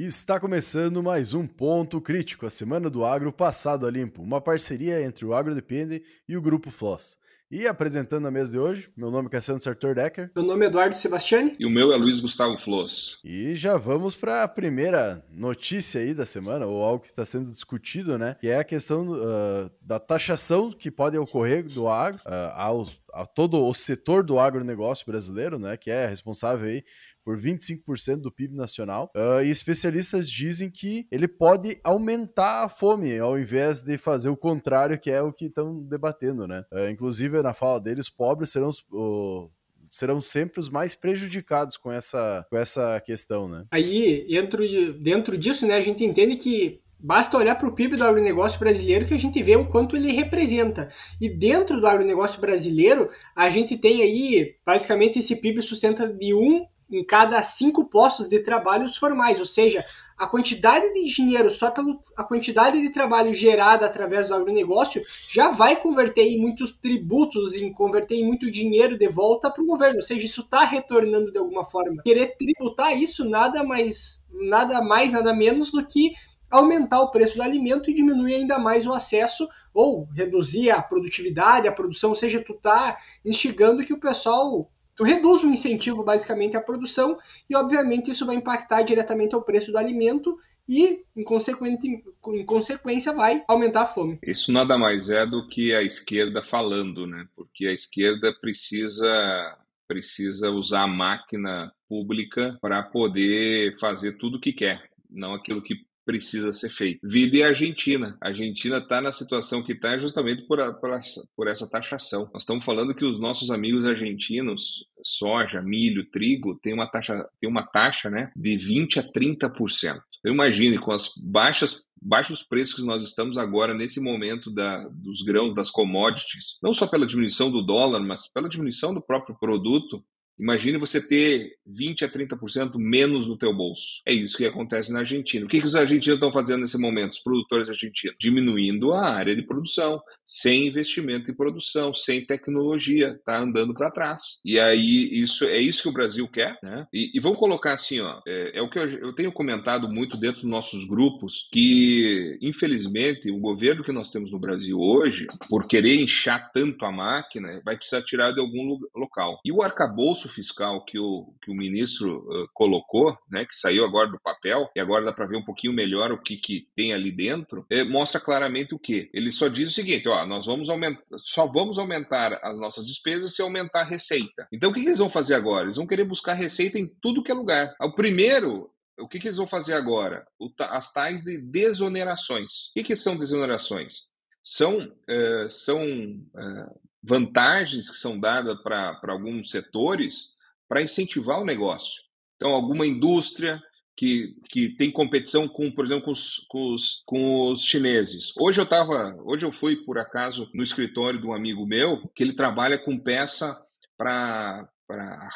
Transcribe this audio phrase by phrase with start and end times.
[0.00, 4.40] E está começando mais um Ponto Crítico, a Semana do Agro Passado a Limpo, uma
[4.40, 7.18] parceria entre o Agro Depende e o Grupo Floss.
[7.50, 10.30] E apresentando a mesa de hoje, meu nome é Cassiano Sartor Decker.
[10.36, 11.54] Meu nome é Eduardo Sebastiani.
[11.58, 13.18] E o meu é Luiz Gustavo Floss.
[13.24, 17.50] E já vamos para a primeira notícia aí da semana, ou algo que está sendo
[17.50, 18.36] discutido, né?
[18.40, 23.26] Que é a questão uh, da taxação que pode ocorrer do agro uh, aos, a
[23.26, 25.76] todo o setor do agronegócio brasileiro, né?
[25.76, 26.84] Que é responsável aí
[27.24, 29.10] por 25% do PIB nacional.
[29.14, 34.36] Uh, e especialistas dizem que ele pode aumentar a fome, ao invés de fazer o
[34.36, 36.64] contrário, que é o que estão debatendo, né?
[36.72, 38.80] Uh, inclusive, na fala deles, pobres serão os.
[38.92, 39.50] Uh,
[39.88, 43.64] serão sempre os mais prejudicados com essa, com essa questão, né?
[43.72, 44.62] Aí, dentro,
[45.02, 49.06] dentro disso, né, a gente entende que Basta olhar para o PIB do agronegócio brasileiro
[49.06, 50.90] que a gente vê o quanto ele representa.
[51.18, 56.66] E dentro do agronegócio brasileiro, a gente tem aí, basicamente, esse PIB sustenta de 1
[56.90, 59.84] em cada cinco postos de trabalhos formais, ou seja,
[60.20, 61.96] a quantidade de dinheiro só pela
[62.28, 68.16] quantidade de trabalho gerada através do agronegócio já vai converter em muitos tributos, em converter
[68.16, 71.64] em muito dinheiro de volta para o governo, ou seja, isso está retornando de alguma
[71.64, 72.02] forma.
[72.02, 76.12] Querer tributar isso nada mais, nada mais, nada menos do que
[76.50, 81.66] aumentar o preço do alimento e diminuir ainda mais o acesso ou reduzir a produtividade,
[81.66, 84.68] a produção, ou seja, tu está instigando que o pessoal
[85.00, 89.72] Tu reduz o incentivo basicamente à produção e, obviamente, isso vai impactar diretamente ao preço
[89.72, 90.36] do alimento
[90.68, 94.18] e, em, em consequência, vai aumentar a fome.
[94.22, 97.26] Isso nada mais é do que a esquerda falando, né?
[97.34, 99.56] Porque a esquerda precisa
[99.88, 105.74] precisa usar a máquina pública para poder fazer tudo o que quer, não aquilo que
[106.04, 107.06] precisa ser feito.
[107.06, 108.16] Vida e Argentina.
[108.22, 112.28] A Argentina está na situação que está justamente por, a, por, essa, por essa taxação.
[112.32, 117.48] Nós estamos falando que os nossos amigos argentinos, soja, milho, trigo, tem uma taxa, tem
[117.48, 120.00] uma taxa né, de 20% a 30%.
[120.18, 125.22] Então, imagine, com as baixas baixos preços que nós estamos agora nesse momento da, dos
[125.22, 130.02] grãos, das commodities, não só pela diminuição do dólar, mas pela diminuição do próprio produto,
[130.40, 134.00] Imagine você ter 20 a 30% menos no teu bolso.
[134.06, 135.44] É isso que acontece na Argentina.
[135.44, 138.16] O que, que os argentinos estão fazendo nesse momento, os produtores argentinos?
[138.18, 144.40] Diminuindo a área de produção, sem investimento em produção, sem tecnologia, está andando para trás.
[144.44, 146.86] E aí isso é isso que o Brasil quer, né?
[146.92, 150.16] E, e vamos colocar assim, ó, é, é o que eu, eu, tenho comentado muito
[150.16, 155.66] dentro dos nossos grupos que, infelizmente, o governo que nós temos no Brasil hoje, por
[155.66, 159.40] querer inchar tanto a máquina, vai precisar tirar de algum local.
[159.44, 164.08] E o arcabouço fiscal que o, que o ministro uh, colocou, né, que saiu agora
[164.08, 167.12] do papel, e agora dá para ver um pouquinho melhor o que, que tem ali
[167.12, 169.10] dentro, é, mostra claramente o que.
[169.12, 173.34] Ele só diz o seguinte: ó, nós vamos aumentar, só vamos aumentar as nossas despesas
[173.34, 174.48] se aumentar a receita.
[174.52, 175.64] Então o que, que eles vão fazer agora?
[175.64, 177.74] Eles vão querer buscar receita em tudo que é lugar.
[177.80, 180.26] O primeiro o que, que, eles vão fazer agora?
[180.38, 182.68] O, as tais de desonerações.
[182.70, 184.10] O que, que são desonerações?
[184.42, 190.34] São, uh, são uh, vantagens que são dadas para alguns setores
[190.68, 192.00] para incentivar o negócio.
[192.36, 193.62] Então, alguma indústria
[193.96, 198.32] que, que tem competição com, por exemplo, com os, com os, com os chineses.
[198.38, 202.22] Hoje eu tava, hoje eu fui por acaso no escritório de um amigo meu que
[202.22, 203.60] ele trabalha com peça
[203.98, 204.66] para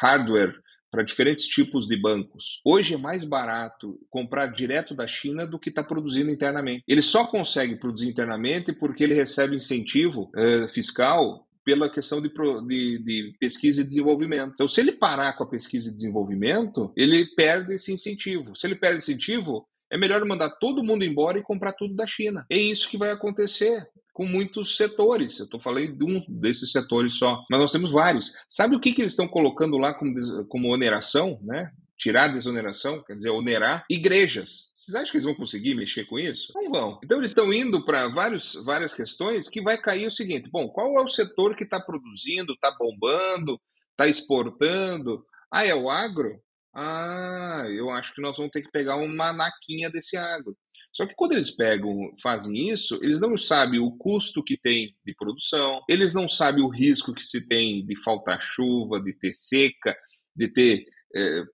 [0.01, 0.55] hardware
[0.91, 2.61] para diferentes tipos de bancos.
[2.65, 6.85] Hoje é mais barato comprar direto da China do que está produzindo internamente.
[6.87, 12.99] Ele só consegue produzir internamente porque ele recebe incentivo eh, fiscal pela questão de, de,
[12.99, 14.53] de, pesquisa e desenvolvimento.
[14.55, 18.55] Então, se ele parar com a pesquisa e desenvolvimento, ele perde esse incentivo.
[18.55, 22.45] Se ele perde incentivo, é melhor mandar todo mundo embora e comprar tudo da China.
[22.51, 25.39] É isso que vai acontecer com muitos setores.
[25.39, 28.33] Eu estou falando de um desses setores só, mas nós temos vários.
[28.49, 31.71] Sabe o que, que eles estão colocando lá como, como oneração, né?
[31.99, 34.74] Tirar a desoneração, quer dizer, onerar igrejas.
[34.85, 36.53] Vocês acham que eles vão conseguir mexer com isso?
[36.55, 37.01] Não vão.
[37.03, 41.03] Então eles estão indo para várias questões que vai cair o seguinte: bom, qual é
[41.03, 43.59] o setor que está produzindo, está bombando,
[43.93, 45.25] está exportando?
[45.51, 46.39] Ah, é o agro?
[46.75, 50.55] Ah, eu acho que nós vamos ter que pegar uma naquinha desse agro.
[50.93, 55.15] Só que quando eles pegam, fazem isso, eles não sabem o custo que tem de
[55.15, 59.97] produção, eles não sabem o risco que se tem de faltar chuva, de ter seca,
[60.37, 60.85] de ter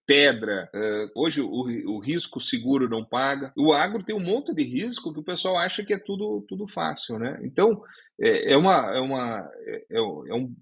[0.06, 3.52] pedra, é, hoje o, o, risco seguro não paga.
[3.56, 6.66] O agro tem um monte de risco que o pessoal acha que é tudo, tudo
[6.66, 7.38] fácil, né?
[7.42, 7.82] Então,
[8.20, 8.96] é, é uma.
[8.96, 10.54] É uma é, é, é um,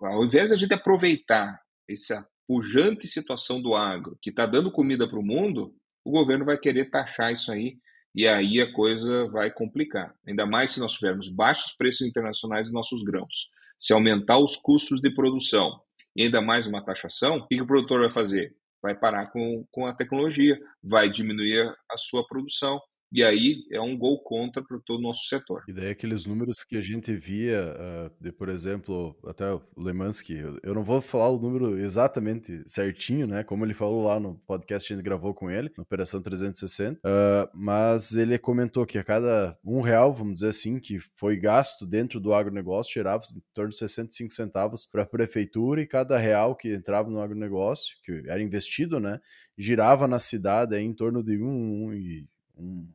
[0.00, 5.08] ao invés de a gente aproveitar essa pujante situação do agro, que está dando comida
[5.08, 5.74] para o mundo,
[6.04, 7.78] o governo vai querer taxar isso aí
[8.14, 10.14] e aí a coisa vai complicar.
[10.26, 13.48] Ainda mais se nós tivermos baixos preços internacionais dos nossos grãos.
[13.78, 15.80] Se aumentar os custos de produção,
[16.16, 18.56] e ainda mais uma taxação, o que, o produtor vai fazer?
[18.82, 22.80] vai parar com, com a tecnologia, vai diminuir a sua produção.
[23.12, 25.62] E aí é um gol contra para todo o nosso setor.
[25.68, 30.42] E daí aqueles números que a gente via, uh, de, por exemplo, até o Lemansky,
[30.62, 33.44] eu não vou falar o número exatamente certinho, né?
[33.44, 36.98] Como ele falou lá no podcast que a gente gravou com ele, na Operação 360,
[36.98, 41.86] uh, mas ele comentou que a cada um real, vamos dizer assim, que foi gasto
[41.86, 46.56] dentro do agronegócio, gerava em torno de 65 centavos para a prefeitura e cada real
[46.56, 49.20] que entrava no agronegócio, que era investido, né?
[49.56, 52.26] Girava na cidade em torno de um, um,
[52.58, 52.88] um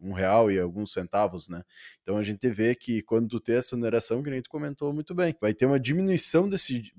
[0.00, 1.62] um, real e alguns centavos, né?
[2.02, 5.14] Então a gente vê que quando tu tem essa oneração, que nem tu comentou muito
[5.14, 6.92] bem, vai ter uma diminuição desse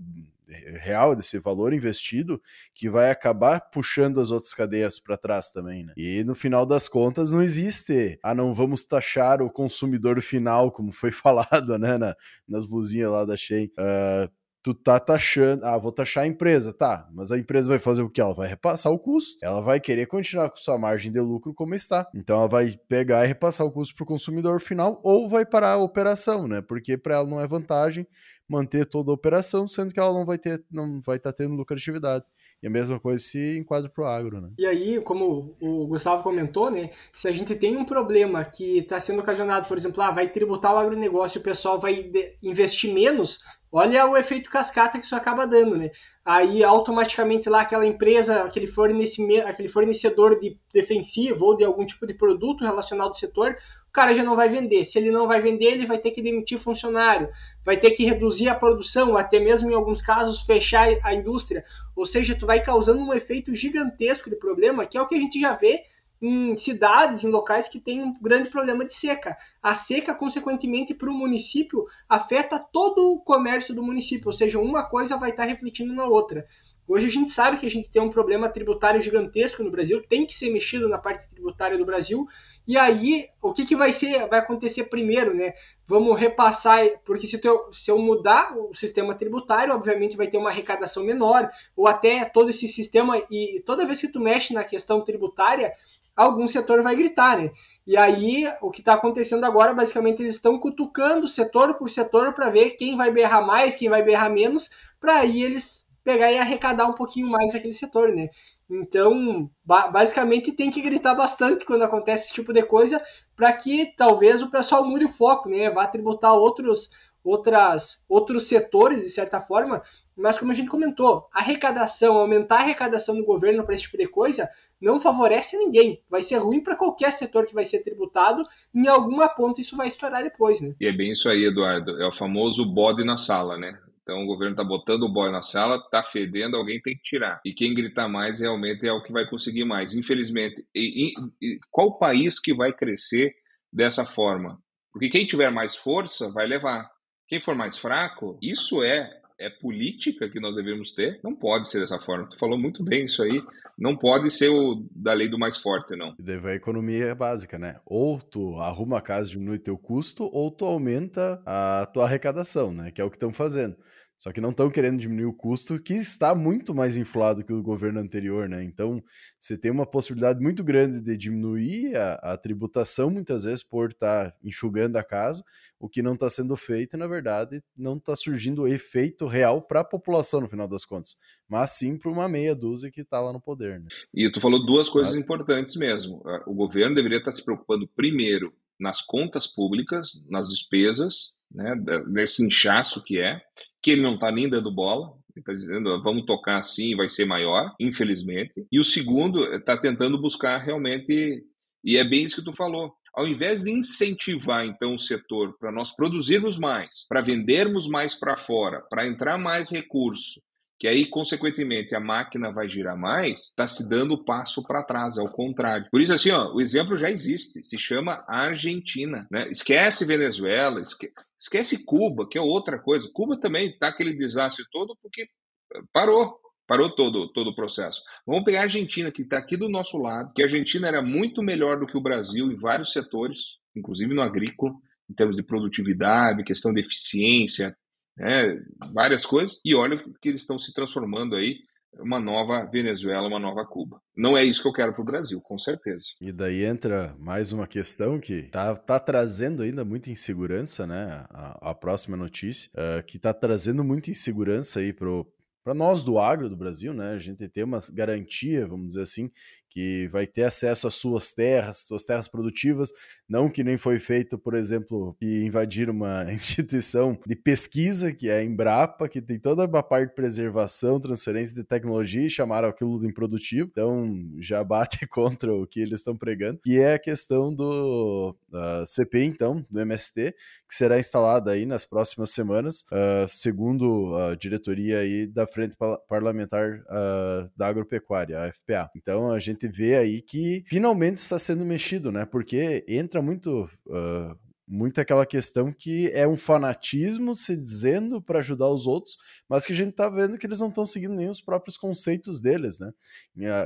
[0.79, 2.41] real, desse valor investido,
[2.73, 5.93] que vai acabar puxando as outras cadeias para trás também, né?
[5.95, 10.91] E no final das contas não existe, ah, não vamos taxar o consumidor final, como
[10.91, 12.15] foi falado, né, na,
[12.47, 13.71] nas blusinhas lá da Shein.
[13.77, 18.01] Uh, tu tá taxando, ah, vou taxar a empresa, tá, mas a empresa vai fazer
[18.01, 18.19] o que?
[18.19, 21.73] Ela vai repassar o custo, ela vai querer continuar com sua margem de lucro como
[21.73, 25.45] está, então ela vai pegar e repassar o custo para o consumidor final ou vai
[25.45, 28.05] parar a operação, né, porque para ela não é vantagem
[28.47, 31.55] manter toda a operação, sendo que ela não vai ter, não vai estar tá tendo
[31.55, 32.25] lucratividade.
[32.61, 34.49] E a mesma coisa se enquadra para o agro, né?
[34.57, 36.89] E aí, como o Gustavo comentou, né?
[37.13, 40.73] Se a gente tem um problema que está sendo ocasionado, por exemplo, ah, vai tributar
[40.73, 42.11] o agronegócio e o pessoal vai
[42.43, 43.39] investir menos,
[43.71, 45.91] olha o efeito cascata que isso acaba dando, né?
[46.25, 52.05] Aí automaticamente lá aquela empresa, aquele, fornecimento, aquele fornecedor de defensivo ou de algum tipo
[52.07, 53.55] de produto relacionado ao setor,
[53.87, 54.85] o cara já não vai vender.
[54.85, 57.29] Se ele não vai vender, ele vai ter que demitir funcionário,
[57.63, 61.63] vai ter que reduzir a produção, até mesmo em alguns casos fechar a indústria.
[61.95, 65.19] Ou seja, tu vai causando um efeito gigantesco de problema, que é o que a
[65.19, 65.83] gente já vê
[66.21, 69.37] em cidades, em locais que têm um grande problema de seca.
[69.61, 74.83] A seca, consequentemente, para o município, afeta todo o comércio do município, ou seja, uma
[74.83, 76.45] coisa vai estar refletindo na outra.
[76.87, 80.25] Hoje a gente sabe que a gente tem um problema tributário gigantesco no Brasil, tem
[80.25, 82.27] que ser mexido na parte tributária do Brasil,
[82.67, 85.53] e aí, o que, que vai ser, vai acontecer primeiro, né?
[85.85, 90.49] Vamos repassar, porque se, eu, se eu mudar o sistema tributário, obviamente vai ter uma
[90.49, 95.03] arrecadação menor, ou até todo esse sistema, e toda vez que tu mexe na questão
[95.03, 95.71] tributária,
[96.15, 97.51] algum setor vai gritar, né?
[97.85, 102.49] E aí, o que está acontecendo agora, basicamente, eles estão cutucando setor por setor para
[102.49, 104.69] ver quem vai berrar mais, quem vai berrar menos,
[104.99, 108.29] para aí eles pegar e arrecadar um pouquinho mais aquele setor, né?
[108.69, 113.01] Então, basicamente tem que gritar bastante quando acontece esse tipo de coisa,
[113.35, 115.69] para que talvez o pessoal mude o foco, né?
[115.69, 116.91] Vá tributar outros,
[117.23, 119.81] outras, outros setores, de certa forma.
[120.15, 124.07] Mas como a gente comentou, arrecadação, aumentar a arrecadação do governo para esse tipo de
[124.07, 124.49] coisa,
[124.81, 126.01] não favorece ninguém.
[126.09, 128.43] Vai ser ruim para qualquer setor que vai ser tributado.
[128.75, 130.75] Em alguma ponta isso vai estourar depois, né?
[130.79, 132.01] E é bem isso aí, Eduardo.
[132.01, 133.79] É o famoso bode na sala, né?
[134.09, 137.39] Então o governo está botando o boy na sala, está fedendo, alguém tem que tirar.
[137.45, 139.93] E quem gritar mais realmente é o que vai conseguir mais.
[139.93, 143.35] Infelizmente, e, e, qual país que vai crescer
[143.71, 144.59] dessa forma?
[144.91, 146.89] Porque quem tiver mais força vai levar.
[147.29, 151.19] Quem for mais fraco, isso é é política que nós devemos ter.
[151.23, 152.27] Não pode ser dessa forma.
[152.27, 153.41] Tu falou muito bem isso aí.
[153.77, 156.13] Não pode ser o da lei do mais forte, não.
[156.19, 157.79] E a economia básica, né?
[157.85, 162.91] Ou tu arruma a casa, diminui teu custo, ou tu aumenta a tua arrecadação, né?
[162.91, 163.77] Que é o que estão fazendo.
[164.19, 167.63] Só que não estão querendo diminuir o custo, que está muito mais inflado que o
[167.63, 168.61] governo anterior, né?
[168.61, 169.01] Então,
[169.39, 174.31] você tem uma possibilidade muito grande de diminuir a, a tributação, muitas vezes, por estar
[174.31, 175.41] tá enxugando a casa,
[175.79, 179.79] o que não está sendo feito, e, na verdade, não está surgindo efeito real para
[179.79, 181.15] a população, no final das contas,
[181.47, 183.79] mas sim para uma meia dúzia que está lá no poder.
[183.79, 183.87] Né?
[184.13, 185.17] E tu falou duas coisas ah.
[185.17, 186.21] importantes mesmo.
[186.45, 191.73] O governo deveria estar tá se preocupando primeiro nas contas públicas, nas despesas, né,
[192.11, 193.41] desse inchaço que é,
[193.81, 197.73] que ele não está nem dando bola, está dizendo vamos tocar assim vai ser maior,
[197.79, 198.65] infelizmente.
[198.71, 201.43] E o segundo está tentando buscar realmente,
[201.83, 205.71] e é bem isso que tu falou, ao invés de incentivar então o setor para
[205.71, 210.41] nós produzirmos mais, para vendermos mais para fora, para entrar mais recurso,
[210.79, 215.29] que aí, consequentemente, a máquina vai girar mais, está se dando passo para trás, ao
[215.29, 215.87] contrário.
[215.91, 219.27] Por isso, assim, ó, o exemplo já existe, se chama Argentina.
[219.29, 219.49] Né?
[219.51, 221.11] Esquece Venezuela, esque...
[221.39, 223.09] esquece Cuba, que é outra coisa.
[223.13, 228.01] Cuba também está aquele desastre todo porque eh, parou, parou todo, todo o processo.
[228.25, 231.41] Vamos pegar a Argentina, que está aqui do nosso lado, que a Argentina era muito
[231.41, 233.39] melhor do que o Brasil em vários setores,
[233.75, 234.73] inclusive no agrícola,
[235.09, 237.75] em termos de produtividade, questão de eficiência,
[238.15, 238.61] né,
[238.93, 241.57] várias coisas, e olha que eles estão se transformando aí
[241.97, 244.01] uma nova Venezuela, uma nova Cuba.
[244.15, 246.05] Não é isso que eu quero para o Brasil, com certeza.
[246.21, 251.25] E daí entra mais uma questão que tá, tá trazendo ainda muita insegurança, né?
[251.29, 255.25] A, a próxima notícia, uh, que tá trazendo muita insegurança aí pro,
[255.63, 259.29] para nós do agro do Brasil, né, a gente ter uma garantia, vamos dizer assim,
[259.69, 262.91] que vai ter acesso às suas terras, suas terras produtivas,
[263.27, 268.39] não que nem foi feito, por exemplo, que invadir uma instituição de pesquisa, que é
[268.39, 272.99] a Embrapa, que tem toda a parte de preservação, transferência de tecnologia e chamaram aquilo
[272.99, 277.53] de improdutivo, então já bate contra o que eles estão pregando, e é a questão
[277.53, 278.83] do uh,
[279.13, 280.33] então, do MST,
[280.67, 285.75] que será instalada aí nas próximas semanas, uh, segundo a diretoria aí da Frente
[286.07, 288.89] Parlamentar uh, da Agropecuária, a FPA.
[288.95, 292.25] Então a gente vê aí que finalmente está sendo mexido, né?
[292.25, 294.37] Porque entra muito uh,
[294.69, 299.17] muito aquela questão que é um fanatismo se dizendo para ajudar os outros,
[299.49, 302.39] mas que a gente está vendo que eles não estão seguindo nem os próprios conceitos
[302.39, 302.91] deles, né?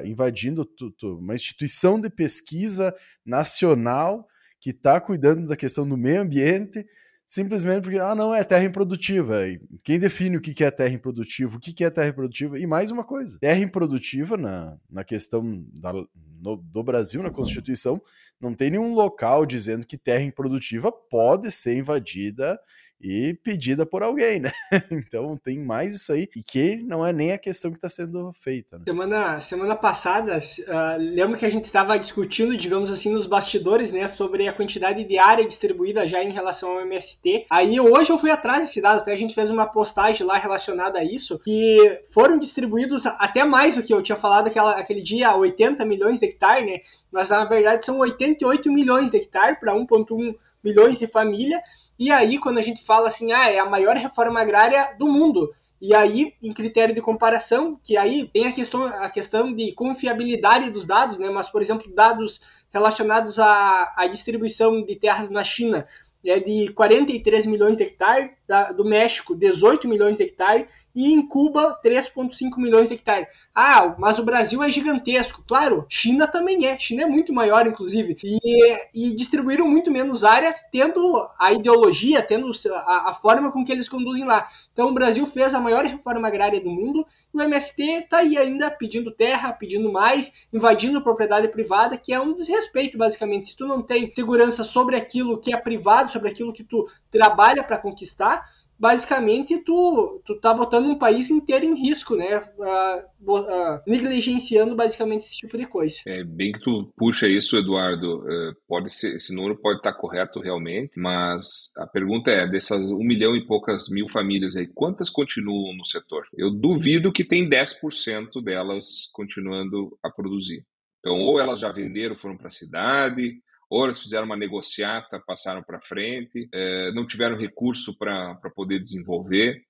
[0.05, 0.65] Invadindo
[1.03, 2.95] uma instituição de pesquisa
[3.25, 4.25] nacional
[4.61, 6.85] que está cuidando da questão do meio ambiente,
[7.33, 9.41] simplesmente porque, ah, não, é terra improdutiva.
[9.83, 12.59] quem define o que é terra improdutiva, o que é terra improdutiva?
[12.59, 15.91] E mais uma coisa, terra improdutiva na, na questão da,
[16.39, 17.99] no, do Brasil, na Constituição,
[18.39, 22.59] não tem nenhum local dizendo que terra improdutiva pode ser invadida
[23.03, 24.51] e pedida por alguém, né?
[24.91, 28.31] Então tem mais isso aí, e que não é nem a questão que está sendo
[28.33, 28.77] feita.
[28.77, 28.83] Né?
[28.87, 34.07] Semana, semana passada, uh, lembro que a gente estava discutindo, digamos assim, nos bastidores, né,
[34.07, 37.45] sobre a quantidade de área distribuída já em relação ao MST.
[37.49, 40.99] Aí hoje eu fui atrás desse dado, até a gente fez uma postagem lá relacionada
[40.99, 45.35] a isso, que foram distribuídos até mais do que eu tinha falado aquela, aquele dia,
[45.35, 46.79] 80 milhões de hectares, né?
[47.11, 51.61] Mas na verdade são 88 milhões de hectares para 1,1 milhões de família.
[51.97, 55.53] E aí, quando a gente fala assim, ah, é a maior reforma agrária do mundo.
[55.81, 60.69] E aí, em critério de comparação, que aí tem a questão, a questão de confiabilidade
[60.69, 61.29] dos dados, né?
[61.29, 65.85] Mas, por exemplo, dados relacionados à, à distribuição de terras na China
[66.25, 71.25] é de 43 milhões de hectares, da, do México 18 milhões de hectares e em
[71.25, 73.27] Cuba 3,5 milhões de hectares.
[73.53, 75.43] Ah, mas o Brasil é gigantesco.
[75.47, 76.77] Claro, China também é.
[76.77, 78.17] China é muito maior, inclusive.
[78.23, 83.71] E, e distribuíram muito menos área, tendo a ideologia, tendo a, a, forma com que
[83.71, 84.47] eles conduzem lá.
[84.71, 88.37] Então o Brasil fez a maior reforma agrária do mundo e o MST está aí
[88.37, 93.47] ainda pedindo terra, pedindo mais, invadindo propriedade privada, que é um desrespeito, basicamente.
[93.47, 97.63] Se tu não tem segurança sobre aquilo que é privado, sobre aquilo que tu trabalha
[97.63, 98.43] para conquistar,
[98.77, 102.43] basicamente tu, tu tá botando um país inteiro em risco, né?
[102.57, 105.99] Uh, uh, negligenciando basicamente esse tipo de coisa.
[106.07, 108.19] É bem que tu puxa isso, Eduardo.
[108.19, 113.05] Uh, pode ser, esse número pode estar correto realmente, mas a pergunta é: dessas um
[113.05, 116.25] milhão e poucas mil famílias aí, quantas continuam no setor?
[116.35, 120.65] Eu duvido que tem 10% delas continuando a produzir.
[120.99, 123.37] Então, ou elas já venderam, foram para a cidade,
[123.73, 129.63] ou eles fizeram uma negociata, passaram para frente, é, não tiveram recurso para poder desenvolver.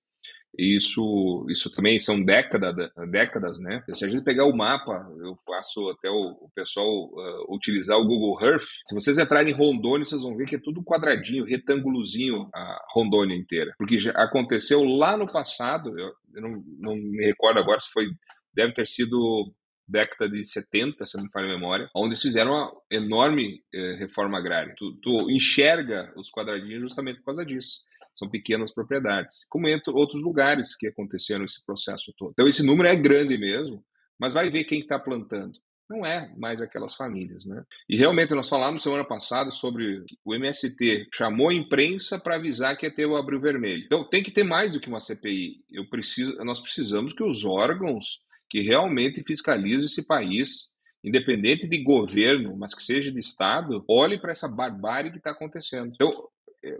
[0.59, 2.75] Isso, isso também são décadas,
[3.09, 3.81] décadas, né?
[3.93, 4.91] Se a gente pegar o mapa,
[5.23, 8.65] eu faço até o, o pessoal uh, utilizar o Google Earth.
[8.85, 13.35] Se vocês entrarem em Rondônia, vocês vão ver que é tudo quadradinho, retângulozinho a Rondônia
[13.35, 13.73] inteira.
[13.79, 18.05] Porque já aconteceu lá no passado, eu, eu não, não me recordo agora se foi,
[18.53, 19.51] deve ter sido
[19.87, 23.95] década de 70, se não me falha a memória, onde eles fizeram uma enorme eh,
[23.95, 24.73] reforma agrária.
[24.77, 27.81] Tu, tu, enxerga os quadradinhos justamente por causa disso.
[28.15, 29.45] São pequenas propriedades.
[29.49, 32.31] Como em outros lugares que aconteceram esse processo todo.
[32.31, 33.83] Então, esse número é grande mesmo,
[34.19, 35.59] mas vai ver quem está plantando.
[35.89, 37.61] Não é mais aquelas famílias, né?
[37.89, 42.85] E realmente nós falamos semana passada sobre o MST chamou a imprensa para avisar que
[42.85, 43.83] ia ter o abril vermelho.
[43.85, 45.57] Então tem que ter mais do que uma CPI.
[45.69, 48.21] Eu preciso, nós precisamos que os órgãos
[48.53, 50.69] que realmente fiscalize esse país,
[51.03, 55.91] independente de governo, mas que seja de Estado, olhe para essa barbárie que está acontecendo.
[55.91, 56.29] Então,
[56.63, 56.77] é,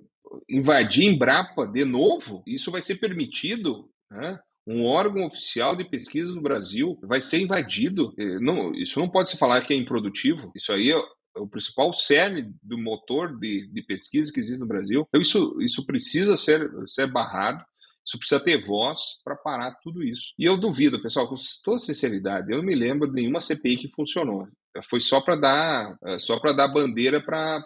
[0.48, 4.40] invadir Embrapa de novo, isso vai ser permitido, né?
[4.68, 8.14] um órgão oficial de pesquisa do Brasil vai ser invadido.
[8.20, 10.52] É, não, isso não pode se falar que é improdutivo.
[10.56, 10.98] Isso aí é
[11.40, 15.06] o principal cerne do motor de, de, pesquisa que existe no Brasil.
[15.10, 17.66] Então, isso, isso precisa ser, ser barrado.
[18.06, 20.34] Isso precisa ter voz para parar tudo isso.
[20.38, 23.88] E eu duvido, pessoal, com toda sinceridade, eu não me lembro de nenhuma CPI que
[23.88, 24.48] funcionou
[24.82, 27.62] foi só para dar é, só para dar bandeira para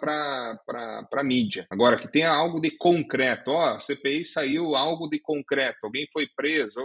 [1.08, 1.66] para mídia.
[1.70, 6.26] Agora que tenha algo de concreto, ó, a CPI saiu algo de concreto, alguém foi
[6.26, 6.80] preso,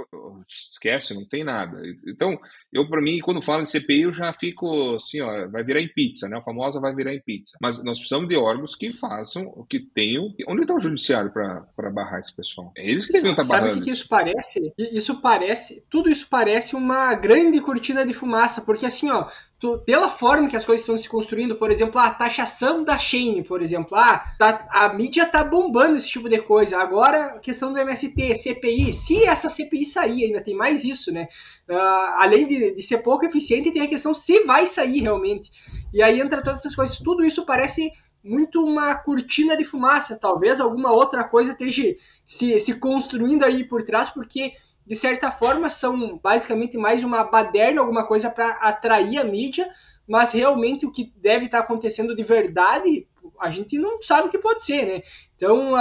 [0.47, 1.81] esquece, não tem nada.
[2.07, 2.39] Então,
[2.71, 5.87] eu para mim quando falo em CPI eu já fico assim, ó, vai virar em
[5.87, 6.37] pizza, né?
[6.37, 7.57] A famosa vai virar em pizza.
[7.61, 10.33] Mas nós precisamos de órgãos que façam o que tenham.
[10.47, 12.71] Onde está o judiciário para barrar esse pessoal?
[12.77, 13.69] É eles que devem estar tá barrando.
[13.69, 14.73] Sabe o que, que isso parece?
[14.77, 19.29] Isso parece, tudo isso parece uma grande cortina de fumaça, porque assim, ó,
[19.63, 23.43] tu, pela forma que as coisas estão se construindo, por exemplo, a taxação da Shane,
[23.43, 26.77] por exemplo, ah, tá, a mídia tá bombando esse tipo de coisa.
[26.79, 31.29] Agora, a questão do MST, CPI, se essa CPI sair, ainda tem mais isso, né?
[31.69, 31.77] Uh,
[32.17, 35.49] além de, de, ser pouco eficiente, tem a questão se vai sair realmente.
[35.93, 36.97] E aí entra todas essas coisas.
[36.97, 37.89] Tudo isso parece
[38.21, 40.19] muito uma cortina de fumaça.
[40.19, 44.51] Talvez alguma outra coisa esteja se, se construindo aí por trás, porque
[44.85, 49.69] de certa forma são basicamente mais uma baderna, alguma coisa para atrair a mídia,
[50.07, 53.07] mas realmente o que deve estar acontecendo de verdade,
[53.39, 55.03] a gente não sabe o que pode ser, né?
[55.35, 55.73] Então,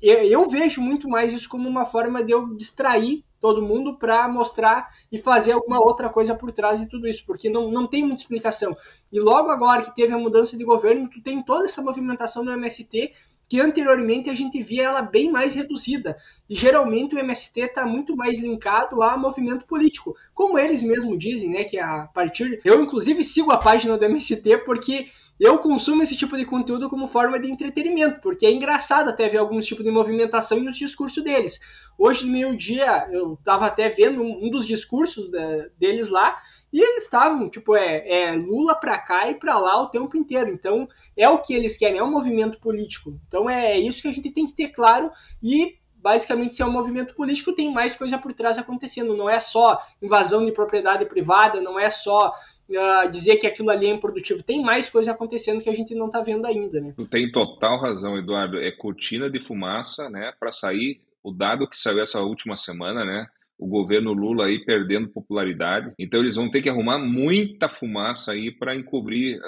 [0.00, 4.28] eu, eu, vejo muito mais isso como uma forma de eu distrair todo mundo para
[4.28, 8.02] mostrar e fazer alguma outra coisa por trás de tudo isso, porque não, não tem
[8.02, 8.76] muita explicação.
[9.10, 12.52] E logo agora que teve a mudança de governo, tu tem toda essa movimentação no
[12.52, 13.12] MST
[13.52, 16.16] que anteriormente a gente via ela bem mais reduzida.
[16.48, 21.50] E geralmente o MST está muito mais linkado a movimento político, como eles mesmos dizem,
[21.50, 21.62] né?
[21.62, 22.60] Que a partir.
[22.64, 27.06] Eu, inclusive, sigo a página do MST porque eu consumo esse tipo de conteúdo como
[27.06, 31.60] forma de entretenimento, porque é engraçado até ver alguns tipos de movimentação nos discursos deles.
[31.98, 35.30] Hoje, no meio-dia, eu estava até vendo um dos discursos
[35.78, 36.38] deles lá,
[36.72, 40.50] e eles estavam, tipo, é, é Lula para cá e para lá o tempo inteiro.
[40.50, 43.18] Então, é o que eles querem, é um movimento político.
[43.28, 45.10] Então, é isso que a gente tem que ter claro
[45.42, 49.16] e basicamente, se é um movimento político, tem mais coisa por trás acontecendo.
[49.16, 52.34] Não é só invasão de propriedade privada, não é só
[52.68, 54.42] uh, dizer que aquilo ali é improdutivo.
[54.42, 56.94] Tem mais coisa acontecendo que a gente não está vendo ainda, né?
[57.08, 58.58] Tem total razão, Eduardo.
[58.58, 63.28] É cortina de fumaça, né, para sair o dado que saiu essa última semana, né?
[63.62, 65.92] O governo Lula aí perdendo popularidade.
[65.96, 69.38] Então eles vão ter que arrumar muita fumaça aí para encobrir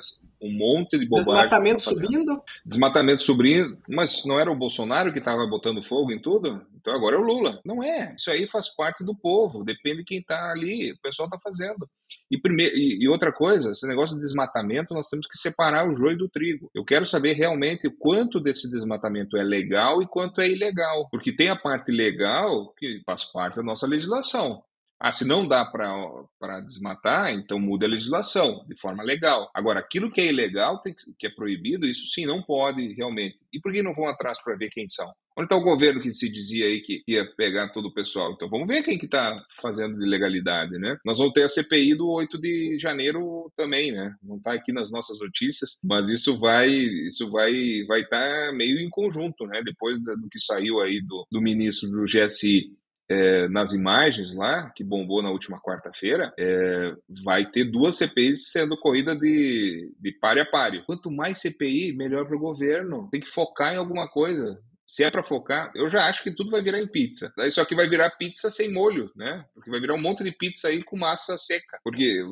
[0.41, 1.35] um monte de bobagem.
[1.35, 2.43] Desmatamento subindo?
[2.65, 6.63] Desmatamento subindo, mas não era o Bolsonaro que estava botando fogo em tudo?
[6.85, 7.63] Então agora é o Lula.
[7.65, 8.15] Não é.
[8.15, 11.89] Isso aí faz parte do povo, depende de quem está ali, o pessoal está fazendo.
[12.31, 15.95] E, primeiro, e, e, outra coisa, esse negócio de desmatamento, nós temos que separar o
[15.95, 16.71] joio do trigo.
[16.75, 21.09] Eu quero saber realmente quanto desse desmatamento é legal e quanto é ilegal.
[21.11, 24.63] Porque tem a parte legal que faz parte da nossa legislação.
[24.99, 29.51] Ah, se não dá para desmatar, então muda a legislação de forma legal.
[29.53, 30.83] Agora, aquilo que é ilegal,
[31.19, 33.39] que é proibido, isso sim não pode realmente.
[33.53, 35.13] E por que não vão atrás para ver quem são?
[35.37, 38.33] Onde está o governo que se dizia aí que ia pegar todo o pessoal?
[38.33, 40.97] Então vamos ver quem que está fazendo de legalidade, né?
[41.05, 44.15] Nós vamos ter a CPI do 8 de janeiro também, né?
[44.23, 48.79] Não está aqui nas nossas notícias, mas isso vai isso vai vai estar tá meio
[48.79, 49.61] em conjunto, né?
[49.65, 52.73] Depois do que saiu aí do, do ministro do GSI
[53.09, 56.93] é, nas imagens lá, que bombou na última quarta-feira, é,
[57.25, 60.85] vai ter duas CPIs sendo corrida de, de pare a pare.
[60.87, 63.09] Quanto mais CPI, melhor para o governo.
[63.11, 66.51] Tem que focar em alguma coisa se é para focar, eu já acho que tudo
[66.51, 67.33] vai virar em pizza.
[67.37, 69.45] Daí só que vai virar pizza sem molho, né?
[69.55, 71.79] Porque vai virar um monte de pizza aí com massa seca.
[71.83, 72.23] Porque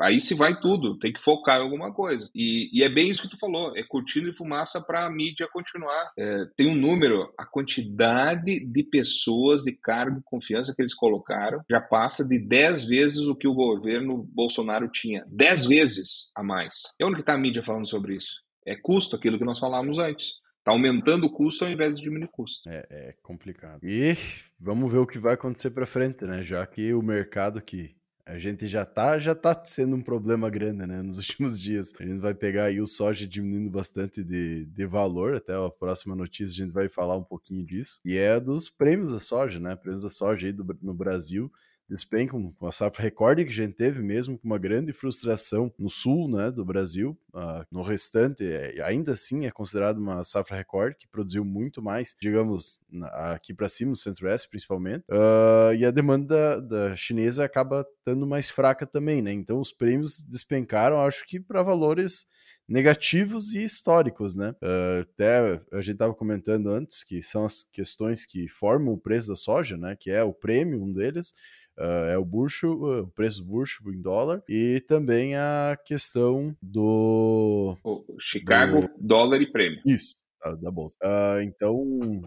[0.00, 2.28] aí se vai tudo, tem que focar em alguma coisa.
[2.34, 5.48] E, e é bem isso que tu falou, é cortina e fumaça para a mídia
[5.52, 6.12] continuar.
[6.18, 11.62] É, tem um número, a quantidade de pessoas de cargo de confiança que eles colocaram
[11.70, 15.24] já passa de 10 vezes o que o governo Bolsonaro tinha.
[15.28, 16.82] 10 vezes a mais.
[16.98, 18.30] E onde que está a mídia falando sobre isso?
[18.66, 20.40] É custo, aquilo que nós falávamos antes.
[20.70, 22.68] Tá aumentando o custo ao invés de diminuir o custo.
[22.68, 23.80] É, é complicado.
[23.82, 24.16] E
[24.58, 26.44] vamos ver o que vai acontecer para frente, né?
[26.44, 30.86] Já que o mercado que a gente já tá, já tá sendo um problema grande,
[30.86, 31.92] né, nos últimos dias.
[31.98, 36.14] A gente vai pegar aí o soja diminuindo bastante de, de valor, até a próxima
[36.14, 37.98] notícia a gente vai falar um pouquinho disso.
[38.04, 41.50] E é dos prêmios da soja, né, prêmios da soja aí do, no Brasil,
[41.90, 45.90] despencam com a safra recorde que a gente teve mesmo, com uma grande frustração no
[45.90, 47.18] sul né, do Brasil.
[47.34, 52.16] Uh, no restante, é, ainda assim é considerado uma safra recorde, que produziu muito mais,
[52.20, 52.80] digamos,
[53.12, 55.04] aqui para cima, no centro-oeste principalmente.
[55.10, 59.32] Uh, e a demanda da, da, chinesa acaba estando mais fraca também, né?
[59.32, 62.26] Então os prêmios despencaram, acho que para valores
[62.70, 64.54] negativos e históricos, né?
[64.62, 69.28] Uh, até a gente estava comentando antes que são as questões que formam o preço
[69.28, 69.96] da soja, né?
[69.98, 71.34] Que é o prêmio, um deles,
[71.80, 76.54] Uh, é o bucho, uh, o preço do bucho em dólar e também a questão
[76.60, 78.90] do o Chicago, do...
[79.00, 79.80] dólar e prêmio.
[79.86, 80.16] Isso,
[80.60, 80.98] da bolsa.
[81.02, 81.82] Uh, então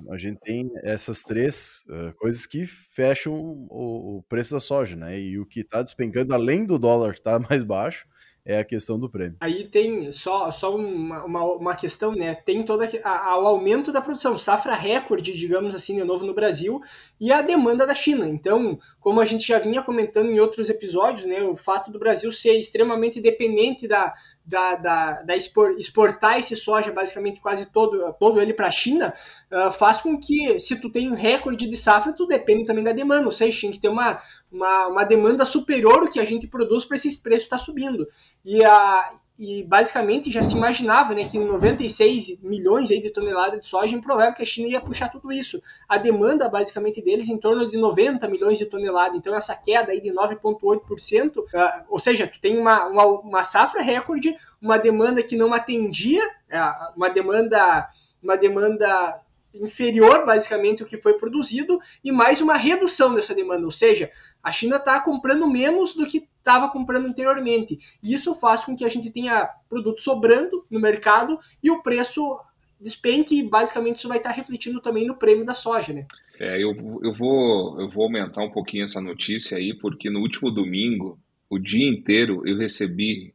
[0.09, 5.19] a gente tem essas três uh, coisas que fecham o, o, preço da soja, né?
[5.19, 8.07] E o que está despencando, além do dólar estar tá mais baixo,
[8.45, 9.37] é a questão do prêmio.
[9.39, 12.35] Aí tem só, só uma, uma, uma questão, né?
[12.35, 16.81] Tem todo o aumento da produção, safra recorde, digamos assim, de novo no Brasil,
[17.19, 18.27] e a demanda da China.
[18.27, 21.41] Então, como a gente já vinha comentando em outros episódios, né?
[21.43, 24.13] O fato do Brasil ser extremamente dependente da,
[24.45, 29.13] da, da, da exportar esse soja basicamente quase todo, todo ele para a China,
[29.49, 32.91] uh, faz com que, se tu tem um recorde de safra, tu depende também da
[32.91, 34.21] demanda, ou seja, tem que ter uma,
[34.53, 38.07] uma, uma demanda superior ao que a gente produz para esse preço estar tá subindo.
[38.45, 43.65] E, a, e basicamente já se imaginava né, que 96 milhões aí de toneladas de
[43.65, 45.61] soja, é improvável que a China ia puxar tudo isso.
[45.89, 49.17] A demanda basicamente deles em torno de 90 milhões de toneladas.
[49.17, 53.43] Então essa queda aí de 9,8%, uh, ah, ou seja, tu tem uma, uma, uma,
[53.43, 57.89] safra recorde, uma demanda que não atendia, uh, uma demanda
[58.23, 59.21] uma demanda
[59.53, 63.65] inferior, basicamente, o que foi produzido, e mais uma redução dessa demanda.
[63.65, 64.09] Ou seja,
[64.41, 67.77] a China está comprando menos do que estava comprando anteriormente.
[68.01, 72.39] E isso faz com que a gente tenha produto sobrando no mercado e o preço
[72.79, 76.05] despenque, e basicamente isso vai estar refletindo também no prêmio da soja, né?
[76.39, 80.51] É, eu, eu, vou, eu vou aumentar um pouquinho essa notícia aí, porque no último
[80.51, 81.17] domingo,
[81.49, 83.33] o dia inteiro, eu recebi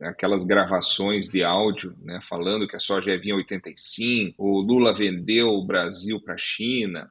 [0.00, 4.96] aquelas gravações de áudio, né, falando que a soja ia vir em 85, o Lula
[4.96, 7.08] vendeu o Brasil para a China,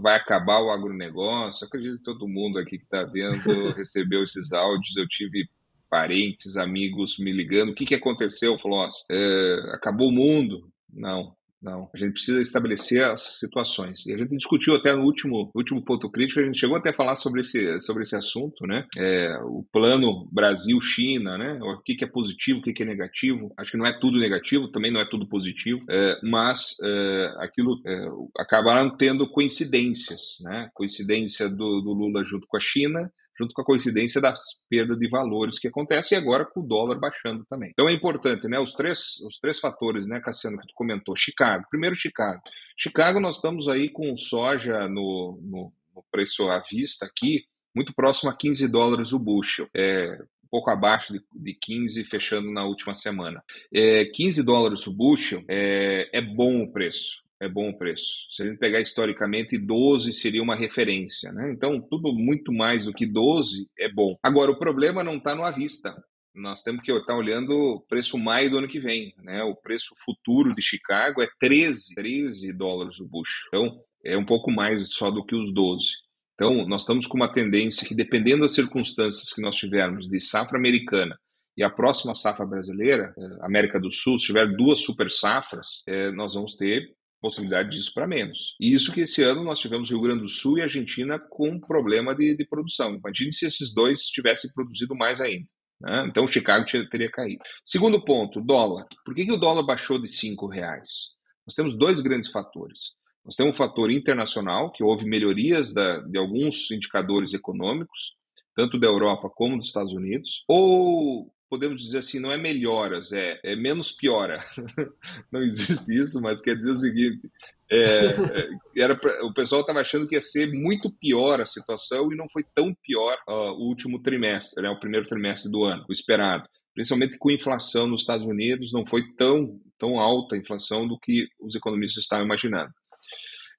[0.00, 1.64] vai acabar o agronegócio.
[1.64, 4.96] Eu acredito que todo mundo aqui que está vendo recebeu esses áudios.
[4.96, 5.48] Eu tive
[5.88, 7.70] parentes, amigos me ligando.
[7.70, 8.58] O que, que aconteceu?
[8.58, 10.68] Falou, é, acabou o mundo.
[10.92, 11.34] Não,
[11.66, 14.06] não, a gente precisa estabelecer as situações.
[14.06, 16.94] E a gente discutiu até no último, último ponto crítico, a gente chegou até a
[16.94, 18.86] falar sobre esse, sobre esse assunto, né?
[18.96, 21.58] É, o plano Brasil-China, né?
[21.60, 23.52] O que, que é positivo, o que, que é negativo.
[23.58, 27.80] Acho que não é tudo negativo, também não é tudo positivo, é, mas é, aquilo
[27.84, 28.06] é,
[28.38, 30.70] acabaram tendo coincidências, né?
[30.72, 35.08] Coincidência do, do Lula junto com a China, junto com a coincidência das perdas de
[35.08, 37.70] valores que acontece e agora com o dólar baixando também.
[37.70, 38.58] Então é importante, né?
[38.58, 41.14] Os três, os três fatores, né, Cassiano, que tu comentou.
[41.16, 41.66] Chicago.
[41.70, 42.40] Primeiro, Chicago.
[42.76, 47.44] Chicago, nós estamos aí com soja no, no, no preço à vista aqui,
[47.74, 49.68] muito próximo a 15 dólares o bushel.
[49.74, 53.42] É, um pouco abaixo de, de 15, fechando na última semana.
[53.72, 58.26] É, 15 dólares o bushel é, é bom o preço é bom o preço.
[58.30, 61.32] Se a gente pegar historicamente, 12 seria uma referência.
[61.32, 61.52] Né?
[61.52, 64.16] Então, tudo muito mais do que 12 é bom.
[64.22, 65.94] Agora, o problema não está no à vista.
[66.34, 69.14] Nós temos que estar olhando o preço maio do ano que vem.
[69.22, 69.42] Né?
[69.42, 73.44] O preço futuro de Chicago é 13, 13 dólares o bucho.
[73.48, 75.92] Então, é um pouco mais só do que os 12.
[76.34, 80.58] Então, nós estamos com uma tendência que, dependendo das circunstâncias que nós tivermos de safra
[80.58, 81.18] americana
[81.56, 86.12] e a próxima safra brasileira, eh, América do Sul, se tiver duas super safras, eh,
[86.12, 88.54] nós vamos ter possibilidade disso para menos.
[88.60, 92.14] E isso que esse ano nós tivemos Rio Grande do Sul e Argentina com problema
[92.14, 92.94] de, de produção.
[92.94, 95.46] Imagine se esses dois tivessem produzido mais ainda.
[95.80, 96.06] Né?
[96.08, 97.42] Então, Chicago teria caído.
[97.64, 98.86] Segundo ponto, dólar.
[99.04, 101.14] Por que, que o dólar baixou de cinco reais?
[101.46, 102.94] Nós temos dois grandes fatores.
[103.24, 108.14] Nós temos um fator internacional, que houve melhorias da, de alguns indicadores econômicos,
[108.54, 113.38] tanto da Europa como dos Estados Unidos, ou podemos dizer assim, não é melhoras, é,
[113.42, 114.44] é menos piora.
[115.30, 117.30] não existe isso, mas quer dizer o seguinte:
[117.70, 122.12] é, é, era pra, o pessoal estava achando que ia ser muito pior a situação
[122.12, 125.84] e não foi tão pior uh, o último trimestre, né, o primeiro trimestre do ano,
[125.88, 126.48] o esperado.
[126.74, 131.26] Principalmente com inflação nos Estados Unidos, não foi tão, tão alta a inflação do que
[131.40, 132.70] os economistas estavam imaginando.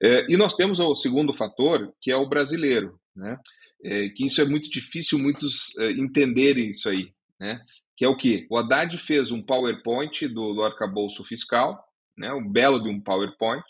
[0.00, 3.36] É, e nós temos o segundo fator, que é o brasileiro, né?
[3.82, 7.60] É, que isso é muito difícil muitos é, entenderem isso aí né?
[7.96, 8.46] que é o que?
[8.48, 11.84] O Haddad fez um PowerPoint do, do arcabouço fiscal,
[12.16, 12.32] né?
[12.32, 13.64] um belo de um PowerPoint,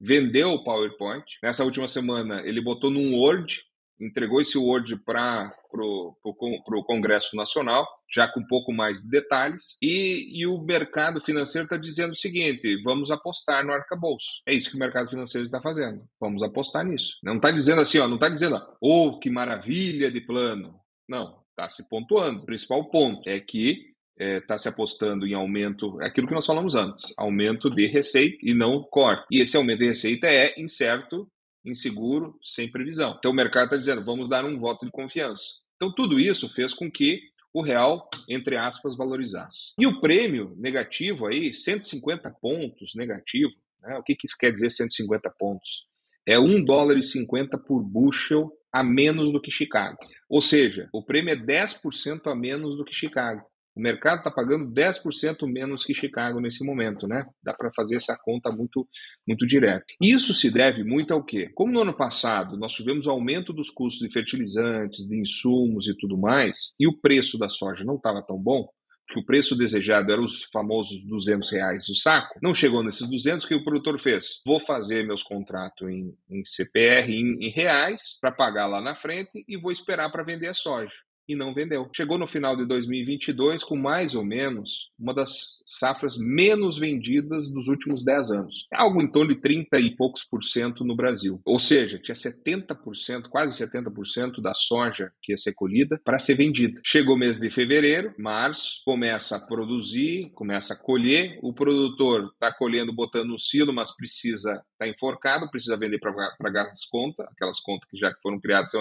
[0.00, 1.24] vendeu o PowerPoint.
[1.42, 3.62] Nessa última semana, ele botou num Word,
[4.00, 10.40] entregou esse Word para o Congresso Nacional, já com um pouco mais de detalhes, e,
[10.40, 14.40] e o mercado financeiro está dizendo o seguinte: vamos apostar no arcabouço.
[14.46, 16.02] É isso que o mercado financeiro está fazendo.
[16.18, 17.18] Vamos apostar nisso.
[17.22, 20.80] Não está dizendo assim, ó, não está dizendo, oh, que maravilha de plano.
[21.06, 22.42] Não, está se pontuando.
[22.42, 26.46] O principal ponto é que está é, se apostando em aumento, é aquilo que nós
[26.46, 29.26] falamos antes, aumento de receita e não corte.
[29.30, 31.28] E esse aumento de receita é incerto,
[31.64, 33.16] inseguro, sem previsão.
[33.18, 35.44] Então o mercado está dizendo, vamos dar um voto de confiança.
[35.76, 37.20] Então tudo isso fez com que
[37.52, 39.72] o real, entre aspas, valorizasse.
[39.78, 43.96] E o prêmio negativo aí, 150 pontos negativo, né?
[43.96, 45.86] o que, que isso quer dizer 150 pontos?
[46.26, 49.96] É 1 dólar e 50 por bushel a menos do que Chicago.
[50.28, 53.46] Ou seja, o prêmio é 10% a menos do que Chicago.
[53.76, 57.24] O mercado está pagando 10% menos que Chicago nesse momento, né?
[57.40, 58.88] Dá para fazer essa conta muito,
[59.26, 59.84] muito direta.
[60.02, 61.50] Isso se deve muito ao quê?
[61.54, 66.18] Como no ano passado nós tivemos aumento dos custos de fertilizantes, de insumos e tudo
[66.18, 68.68] mais, e o preço da soja não estava tão bom,
[69.14, 73.44] que o preço desejado era os famosos 200 reais o saco, não chegou nesses 200,
[73.44, 74.42] o que o produtor fez?
[74.44, 79.44] Vou fazer meus contratos em, em CPR, em, em reais, para pagar lá na frente
[79.46, 80.92] e vou esperar para vender a soja.
[81.28, 81.88] E não vendeu.
[81.94, 87.68] Chegou no final de 2022 com mais ou menos uma das safras menos vendidas dos
[87.68, 88.66] últimos 10 anos.
[88.72, 91.40] É algo em torno de 30 e poucos por cento no Brasil.
[91.44, 96.80] Ou seja, tinha 70%, quase 70% da soja que ia ser colhida para ser vendida.
[96.84, 102.52] Chegou o mês de fevereiro, março, começa a produzir, começa a colher, o produtor está
[102.52, 107.60] colhendo, botando no silo, mas precisa, está enforcado, precisa vender para pagar as contas, aquelas
[107.60, 108.72] contas que já foram criadas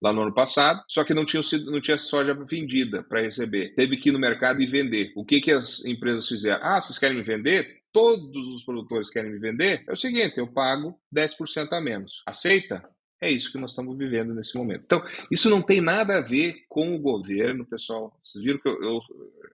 [0.00, 3.74] lá no ano passado, só que não tinha, não tinha soja vendida para receber.
[3.74, 5.12] Teve que ir no mercado e vender.
[5.14, 6.60] O que, que as empresas fizeram?
[6.62, 7.80] Ah, vocês querem me vender?
[7.92, 9.84] Todos os produtores querem me vender?
[9.88, 12.22] É o seguinte, eu pago 10% a menos.
[12.26, 12.88] Aceita?
[13.22, 14.82] É isso que nós estamos vivendo nesse momento.
[14.84, 18.18] Então, isso não tem nada a ver com o governo, pessoal.
[18.24, 19.00] Vocês viram que eu, eu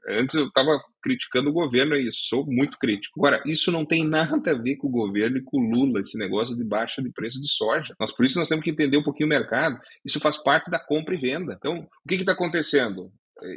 [0.09, 3.19] antes eu estava criticando o governo e sou muito crítico.
[3.19, 6.17] Agora, isso não tem nada a ver com o governo e com o Lula, esse
[6.17, 7.93] negócio de baixa de preço de soja.
[7.99, 9.81] Nós, por isso nós temos que entender um pouquinho o mercado.
[10.05, 11.55] Isso faz parte da compra e venda.
[11.59, 13.13] Então, o que está acontecendo?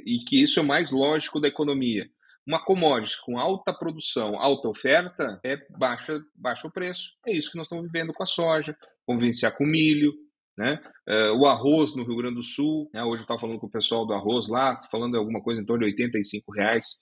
[0.06, 2.10] E que isso é mais lógico da economia.
[2.48, 7.12] Uma commodity com alta produção, alta oferta, é baixa, baixa o preço.
[7.28, 8.76] É isso que nós estamos vivendo com a soja,
[9.10, 10.13] convencer com milho,
[10.56, 10.80] né?
[11.08, 13.04] Uh, o arroz no Rio Grande do Sul, né?
[13.04, 15.84] hoje eu estava falando com o pessoal do arroz lá, falando alguma coisa em torno
[15.84, 17.00] de 85 reais.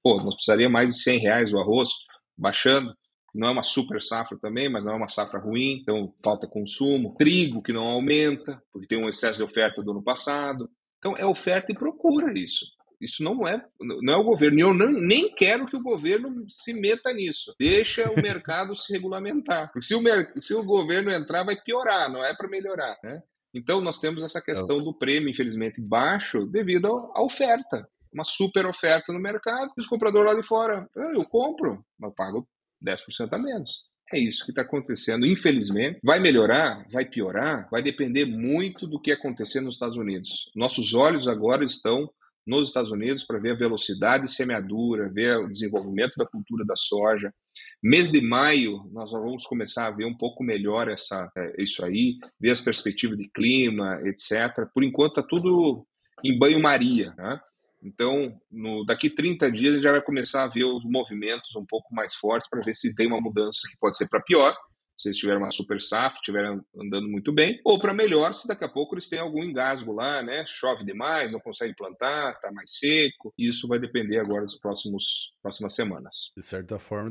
[0.00, 1.90] Pô, nós precisaria mais de 100 reais o arroz,
[2.38, 2.94] baixando.
[3.34, 7.16] Não é uma super safra também, mas não é uma safra ruim, então falta consumo.
[7.18, 10.70] Trigo que não aumenta, porque tem um excesso de oferta do ano passado.
[10.98, 12.64] Então é oferta e procura isso.
[13.02, 14.58] Isso não é, não é o governo.
[14.58, 17.54] E eu não, nem quero que o governo se meta nisso.
[17.58, 19.72] Deixa o mercado se regulamentar.
[19.72, 20.02] Porque se o,
[20.40, 22.96] se o governo entrar, vai piorar, não é para melhorar.
[23.02, 23.20] Né?
[23.52, 27.88] Então, nós temos essa questão do prêmio, infelizmente, baixo devido à oferta.
[28.12, 32.14] Uma super oferta no mercado, e os compradores lá de fora, ah, eu compro, mas
[32.14, 32.46] pago
[32.84, 33.90] 10% a menos.
[34.12, 35.98] É isso que está acontecendo, infelizmente.
[36.04, 36.86] Vai melhorar?
[36.92, 37.68] Vai piorar?
[37.70, 40.50] Vai depender muito do que acontecer nos Estados Unidos.
[40.54, 42.10] Nossos olhos agora estão
[42.46, 46.76] nos Estados Unidos para ver a velocidade de semeadura, ver o desenvolvimento da cultura da
[46.76, 47.32] soja.
[47.82, 52.18] Mês de maio, nós vamos começar a ver um pouco melhor essa, é, isso aí,
[52.40, 54.66] ver as perspectivas de clima, etc.
[54.74, 55.86] Por enquanto, está tudo
[56.24, 57.12] em banho-maria.
[57.16, 57.40] Né?
[57.82, 61.66] Então, no, daqui 30 dias, a gente já vai começar a ver os movimentos um
[61.66, 64.54] pouco mais fortes para ver se tem uma mudança que pode ser para pior
[65.02, 68.64] se eles tiverem uma super safra, estiverem andando muito bem, ou para melhor, se daqui
[68.64, 70.44] a pouco eles têm algum engasgo lá, né?
[70.46, 73.34] Chove demais, não consegue plantar, está mais seco.
[73.36, 76.30] Isso vai depender agora dos próximos próximas semanas.
[76.36, 77.10] De certa forma,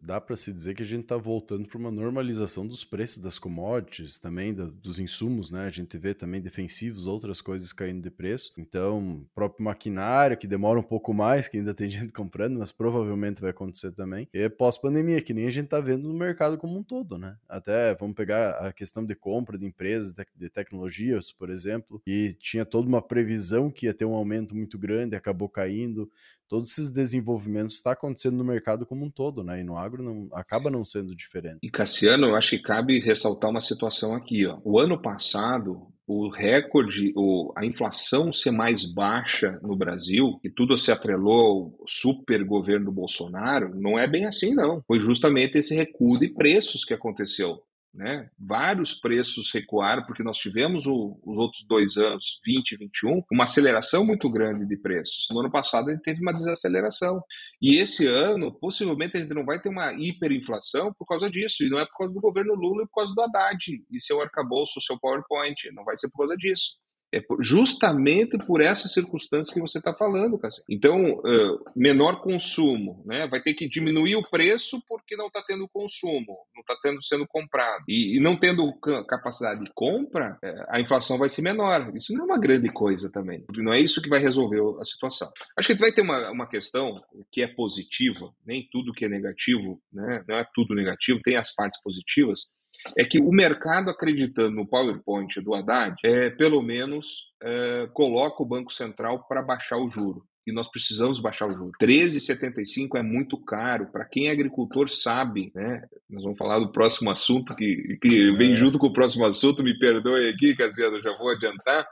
[0.00, 3.38] dá para se dizer que a gente está voltando para uma normalização dos preços das
[3.38, 5.66] commodities, também da, dos insumos, né?
[5.66, 8.52] A gente vê também defensivos, outras coisas caindo de preço.
[8.56, 13.42] Então, próprio maquinário, que demora um pouco mais, que ainda tem gente comprando, mas provavelmente
[13.42, 14.26] vai acontecer também.
[14.32, 17.25] E é pós-pandemia, que nem a gente está vendo no mercado como um todo, né?
[17.48, 22.64] Até vamos pegar a questão de compra de empresas de tecnologias, por exemplo, e tinha
[22.64, 26.10] toda uma previsão que ia ter um aumento muito grande, acabou caindo
[26.48, 29.60] todos esses desenvolvimentos está acontecendo no mercado como um todo, né?
[29.60, 31.58] E no agro não, acaba não sendo diferente.
[31.62, 34.58] E Cassiano, eu acho que cabe ressaltar uma situação aqui, ó.
[34.64, 40.78] O ano passado, o recorde, o, a inflação ser mais baixa no Brasil, e tudo
[40.78, 44.82] se atrelou ao super governo Bolsonaro, não é bem assim, não.
[44.86, 47.60] Foi justamente esse recuo de preços que aconteceu.
[47.96, 48.28] Né?
[48.38, 53.44] Vários preços recuaram, porque nós tivemos o, os outros dois anos, 20 e 21, uma
[53.44, 55.26] aceleração muito grande de preços.
[55.30, 57.22] No ano passado, gente teve uma desaceleração.
[57.60, 61.64] E esse ano, possivelmente, a gente não vai ter uma hiperinflação por causa disso.
[61.64, 63.58] E não é por causa do governo Lula e por causa do Haddad
[63.90, 65.56] e seu arcabouço, seu PowerPoint.
[65.72, 66.74] Não vai ser por causa disso.
[67.14, 70.62] É justamente por essa circunstância que você está falando, Cassi.
[70.68, 73.26] Então, uh, menor consumo, né?
[73.28, 77.26] Vai ter que diminuir o preço porque não está tendo consumo, não está tendo sendo
[77.26, 77.84] comprado.
[77.88, 78.72] E, e, não tendo
[79.08, 81.94] capacidade de compra, uh, a inflação vai ser menor.
[81.94, 83.44] Isso não é uma grande coisa também.
[83.56, 85.30] Não é isso que vai resolver a situação.
[85.56, 89.80] Acho que vai ter uma, uma questão que é positiva, nem tudo que é negativo,
[89.92, 90.24] né?
[90.28, 92.55] Não é tudo negativo, tem as partes positivas
[92.96, 98.46] é que o mercado acreditando no PowerPoint do Haddad, é, pelo menos é, coloca o
[98.46, 100.24] Banco Central para baixar o juro.
[100.46, 101.72] E nós precisamos baixar o juro.
[101.80, 103.90] 13,75 é muito caro.
[103.90, 105.82] Para quem é agricultor sabe, né?
[106.08, 108.56] Nós vamos falar do próximo assunto que, que vem é.
[108.56, 109.64] junto com o próximo assunto.
[109.64, 111.84] Me perdoe aqui, Casiano, já vou adiantar,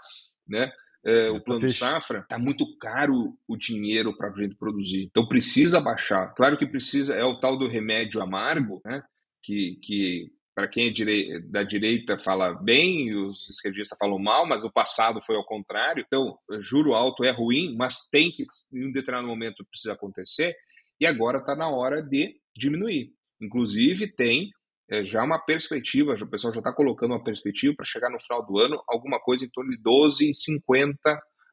[0.47, 0.71] né?
[1.05, 5.03] É, o plano safra, está muito caro o dinheiro para a gente produzir.
[5.03, 6.33] Então precisa baixar.
[6.35, 9.03] Claro que precisa, é o tal do remédio amargo, né?
[9.43, 14.65] Que, que para quem é direi da direita fala bem, os esquerdistas falam mal, mas
[14.65, 16.05] o passado foi ao contrário.
[16.07, 20.55] Então, juro alto é ruim, mas tem que, em um determinado momento, precisa acontecer,
[21.01, 23.13] e agora está na hora de diminuir.
[23.41, 24.51] Inclusive, tem
[24.89, 28.45] é, já uma perspectiva, o pessoal já está colocando uma perspectiva para chegar no final
[28.47, 30.97] do ano, alguma coisa em torno de 12,50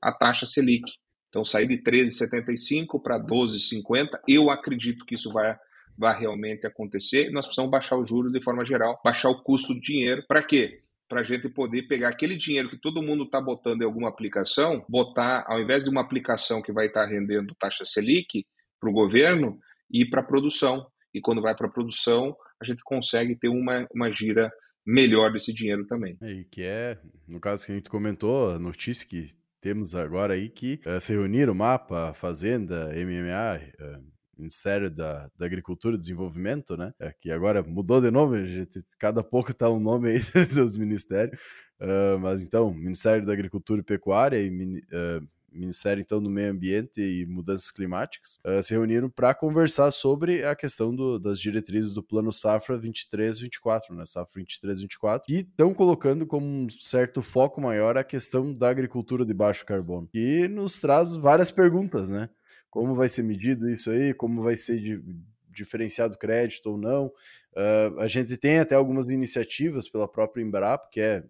[0.01, 0.83] a taxa Selic.
[1.29, 5.57] Então, sair de 13,75 para 12,50, eu acredito que isso vai,
[6.01, 7.31] vai realmente acontecer.
[7.31, 10.23] Nós precisamos baixar os juros de forma geral, baixar o custo do dinheiro.
[10.27, 10.81] Para quê?
[11.07, 14.83] Para a gente poder pegar aquele dinheiro que todo mundo está botando em alguma aplicação,
[14.89, 18.45] botar, ao invés de uma aplicação que vai estar tá rendendo taxa Selic
[18.79, 19.59] para o governo,
[19.91, 20.85] ir para a produção.
[21.13, 24.51] E quando vai para a produção, a gente consegue ter uma, uma gira
[24.85, 26.17] melhor desse dinheiro também.
[26.21, 29.29] E que é, no caso que a gente comentou, a notícia que
[29.61, 33.99] temos agora aí que uh, se reuniram MAPA, Fazenda, MMA, uh, eh,
[34.41, 36.93] Ministério da, da, Agricultura e Desenvolvimento, né?
[36.99, 40.19] É, que agora mudou de nome, gente, cada pouco tá um nome aí
[40.53, 41.39] dos ministérios.
[41.79, 47.01] Uh, mas então, Ministério da Agricultura e Pecuária e uh, Ministério então do Meio Ambiente
[47.01, 52.01] e Mudanças Climáticas, uh, se reuniram para conversar sobre a questão do, das diretrizes do
[52.01, 54.05] Plano Safra 23-24, né?
[54.05, 59.33] Safra 23-24, e estão colocando como um certo foco maior a questão da agricultura de
[59.33, 62.29] baixo carbono, que nos traz várias perguntas, né?
[62.71, 64.13] Como vai ser medido isso aí?
[64.13, 65.03] Como vai ser de,
[65.49, 67.07] diferenciado crédito ou não?
[67.53, 71.23] Uh, a gente tem até algumas iniciativas pela própria Embrapa, que é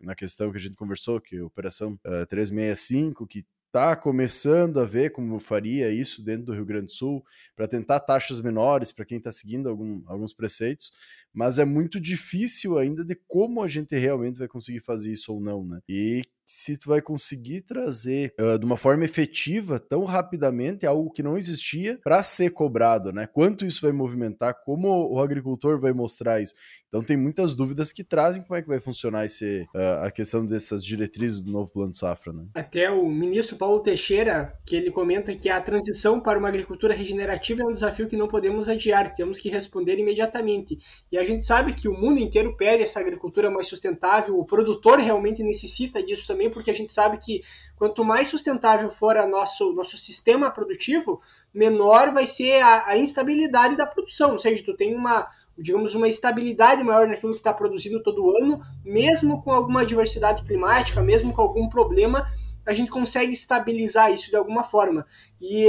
[0.00, 4.84] na questão que a gente conversou, que a Operação uh, 365, que está começando a
[4.84, 9.04] ver como faria isso dentro do Rio Grande do Sul, para tentar taxas menores para
[9.04, 10.92] quem está seguindo algum, alguns preceitos,
[11.32, 15.40] mas é muito difícil ainda de como a gente realmente vai conseguir fazer isso ou
[15.40, 15.80] não, né?
[15.88, 21.22] E se tu vai conseguir trazer uh, de uma forma efetiva tão rapidamente algo que
[21.22, 23.28] não existia para ser cobrado, né?
[23.32, 26.54] Quanto isso vai movimentar, como o agricultor vai mostrar isso.
[26.88, 30.44] Então tem muitas dúvidas que trazem como é que vai funcionar esse, uh, a questão
[30.44, 32.46] dessas diretrizes do novo plano safra, né?
[32.52, 37.62] Até o ministro Paulo Teixeira, que ele comenta que a transição para uma agricultura regenerativa
[37.62, 40.78] é um desafio que não podemos adiar, temos que responder imediatamente.
[41.12, 44.98] E a gente sabe que o mundo inteiro pede essa agricultura mais sustentável, o produtor
[44.98, 47.42] realmente necessita disso também também, porque a gente sabe que
[47.76, 51.20] quanto mais sustentável for o nosso, nosso sistema produtivo,
[51.52, 54.32] menor vai ser a, a instabilidade da produção.
[54.32, 58.60] Ou seja, tu tem uma, digamos, uma estabilidade maior naquilo que está produzindo todo ano,
[58.82, 62.26] mesmo com alguma diversidade climática, mesmo com algum problema,
[62.66, 65.06] a gente consegue estabilizar isso de alguma forma.
[65.40, 65.66] E,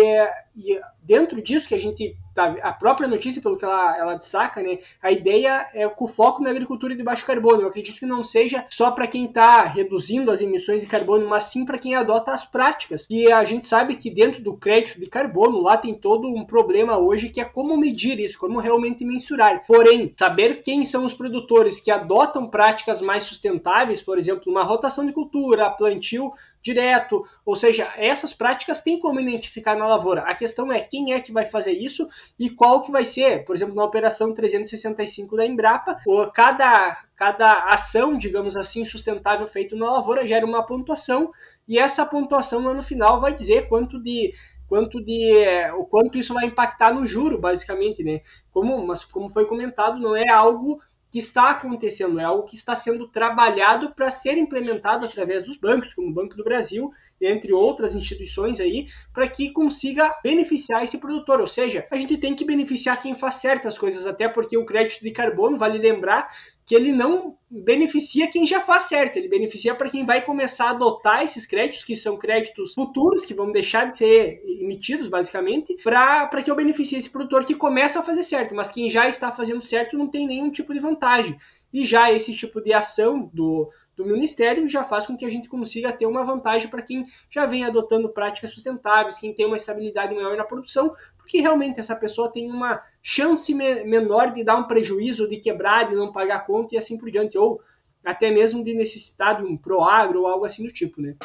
[0.56, 4.80] e dentro disso que a gente a própria notícia, pelo que ela, ela destaca, né,
[5.02, 7.62] a ideia é com foco na agricultura de baixo carbono.
[7.62, 11.46] Eu acredito que não seja só para quem está reduzindo as emissões de carbono, mas
[11.46, 13.08] sim para quem adota as práticas.
[13.10, 16.98] E a gente sabe que dentro do crédito de carbono, lá tem todo um problema
[16.98, 19.64] hoje que é como medir isso, como realmente mensurar.
[19.66, 25.06] Porém, saber quem são os produtores que adotam práticas mais sustentáveis, por exemplo, uma rotação
[25.06, 30.22] de cultura, plantio direto, ou seja, essas práticas tem como identificar na lavoura.
[30.22, 32.08] A questão é quem é que vai fazer isso
[32.40, 35.98] e qual que vai ser, por exemplo, na operação 365 da Embrapa,
[36.34, 41.32] cada, cada ação, digamos assim, sustentável feita na lavoura gera uma pontuação
[41.68, 44.34] e essa pontuação no final vai dizer quanto de
[44.68, 45.34] quanto de
[45.78, 48.22] o quanto isso vai impactar no juro, basicamente, né?
[48.52, 50.82] Como, mas como foi comentado, não é algo
[51.12, 55.94] que está acontecendo, é algo que está sendo trabalhado para ser implementado através dos bancos,
[55.94, 61.42] como o Banco do Brasil, entre outras instituições aí, para que consiga beneficiar esse produtor.
[61.42, 65.04] Ou seja, a gente tem que beneficiar quem faz certas coisas, até porque o crédito
[65.04, 66.32] de carbono, vale lembrar,
[66.66, 70.70] que ele não beneficia quem já faz certo, ele beneficia para quem vai começar a
[70.70, 76.42] adotar esses créditos, que são créditos futuros, que vão deixar de ser emitidos, basicamente, para
[76.42, 79.66] que eu beneficie esse produtor que começa a fazer certo, mas quem já está fazendo
[79.66, 81.38] certo não tem nenhum tipo de vantagem.
[81.74, 85.48] E já esse tipo de ação do, do Ministério já faz com que a gente
[85.48, 90.14] consiga ter uma vantagem para quem já vem adotando práticas sustentáveis, quem tem uma estabilidade
[90.14, 90.94] maior na produção,
[91.32, 95.88] porque realmente essa pessoa tem uma chance me menor de dar um prejuízo, de quebrar,
[95.88, 97.62] de não pagar conta e assim por diante, ou
[98.04, 101.16] até mesmo de necessitar de um proagro ou algo assim do tipo, né?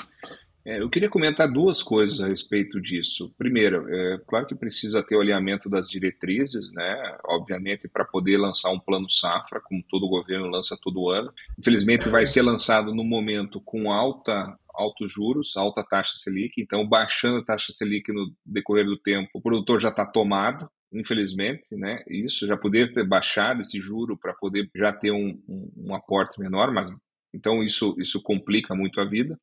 [0.65, 3.35] É, eu queria comentar duas coisas a respeito disso.
[3.37, 7.19] Primeiro, é claro que precisa ter o alinhamento das diretrizes, né?
[7.25, 11.33] Obviamente, para poder lançar um plano safra, como todo governo lança todo ano.
[11.59, 17.39] Infelizmente, vai ser lançado no momento com alta altos juros, alta taxa Selic, então baixando
[17.39, 22.03] a taxa Selic no decorrer do tempo, o produtor já está tomado, infelizmente, né?
[22.09, 26.41] Isso já poderia ter baixado esse juro para poder já ter um, um, um, aporte
[26.41, 26.91] menor, mas
[27.35, 29.39] então isso isso complica muito a vida.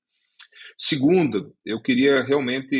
[0.77, 2.75] Segundo, eu queria realmente,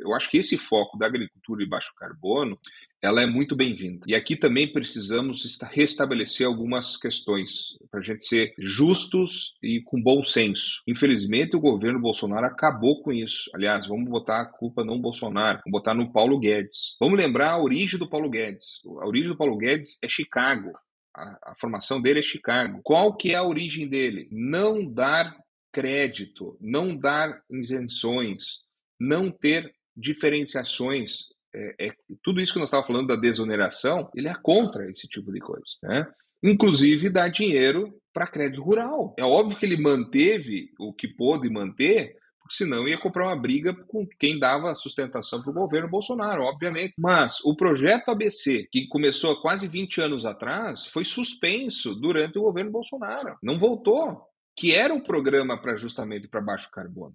[0.00, 2.58] eu acho que esse foco da agricultura de baixo carbono,
[3.02, 4.04] ela é muito bem-vinda.
[4.06, 10.24] E aqui também precisamos restabelecer algumas questões para a gente ser justos e com bom
[10.24, 10.82] senso.
[10.86, 13.50] Infelizmente, o governo Bolsonaro acabou com isso.
[13.54, 16.96] Aliás, vamos botar a culpa não Bolsonaro, vamos botar no Paulo Guedes.
[16.98, 18.80] Vamos lembrar a origem do Paulo Guedes.
[19.00, 20.72] A origem do Paulo Guedes é Chicago.
[21.14, 22.80] A, a formação dele é Chicago.
[22.82, 24.28] Qual que é a origem dele?
[24.30, 25.36] Não dar
[25.72, 28.60] crédito, não dar isenções,
[28.98, 31.18] não ter diferenciações.
[31.54, 31.92] É, é,
[32.22, 35.64] tudo isso que nós estávamos falando da desoneração, ele é contra esse tipo de coisa.
[35.82, 36.06] Né?
[36.42, 39.14] Inclusive, dar dinheiro para crédito rural.
[39.18, 43.74] É óbvio que ele manteve o que pôde manter, porque senão ia comprar uma briga
[43.74, 46.94] com quem dava sustentação para o governo Bolsonaro, obviamente.
[46.98, 52.42] Mas o projeto ABC, que começou há quase 20 anos atrás, foi suspenso durante o
[52.42, 53.36] governo Bolsonaro.
[53.42, 54.22] Não voltou.
[54.58, 57.14] Que era um programa para justamente para baixo carbono.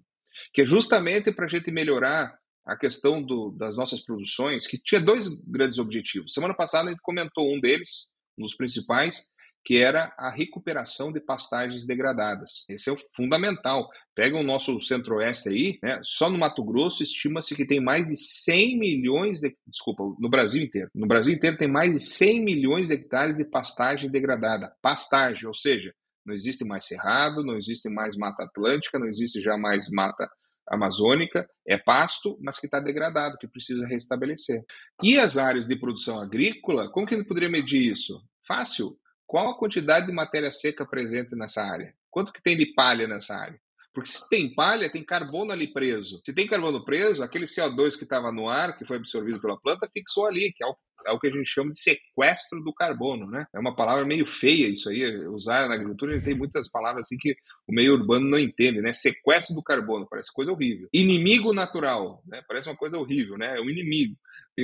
[0.54, 2.32] Que é justamente para a gente melhorar
[2.66, 6.32] a questão do, das nossas produções, que tinha dois grandes objetivos.
[6.32, 8.08] Semana passada gente comentou um deles,
[8.38, 9.32] um dos principais,
[9.64, 12.64] que era a recuperação de pastagens degradadas.
[12.68, 13.88] Esse é o fundamental.
[14.14, 16.00] Pega o nosso centro-oeste aí, né?
[16.02, 19.56] só no Mato Grosso estima-se que tem mais de 100 milhões de...
[19.66, 20.88] Desculpa, no Brasil inteiro.
[20.94, 24.72] No Brasil inteiro tem mais de 100 milhões de hectares de pastagem degradada.
[24.82, 25.94] Pastagem, ou seja,
[26.26, 30.28] não existe mais cerrado, não existe mais mata atlântica, não existe já mais mata
[30.68, 34.62] amazônica, é pasto, mas que está degradado, que precisa restabelecer.
[35.02, 38.22] E as áreas de produção agrícola, como que ele poderia medir isso?
[38.46, 38.96] Fácil.
[39.26, 41.94] Qual a quantidade de matéria seca presente nessa área?
[42.10, 43.58] Quanto que tem de palha nessa área?
[43.94, 46.20] Porque se tem palha, tem carbono ali preso.
[46.24, 49.90] Se tem carbono preso, aquele CO2 que estava no ar, que foi absorvido pela planta,
[49.92, 50.74] fixou ali, que é o,
[51.06, 53.46] é o, que a gente chama de sequestro do carbono, né?
[53.54, 57.34] É uma palavra meio feia isso aí, usar na agricultura, tem muitas palavras assim que
[57.66, 58.92] o meio urbano não entende, né?
[58.92, 60.88] Sequestro do carbono, parece coisa horrível.
[60.92, 62.42] Inimigo natural, né?
[62.46, 63.56] Parece uma coisa horrível, né?
[63.58, 64.16] É um inimigo.